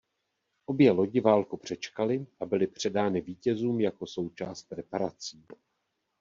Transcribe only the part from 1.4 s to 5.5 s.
přečkaly a byly předány vítězům jako součást reparací.